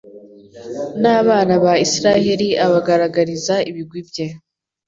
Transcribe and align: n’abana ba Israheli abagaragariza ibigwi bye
n’abana 1.01 1.53
ba 1.63 1.73
Israheli 1.85 2.47
abagaragariza 2.65 3.55
ibigwi 3.69 3.99
bye 4.09 4.27